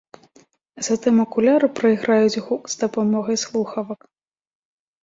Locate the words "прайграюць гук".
1.81-2.63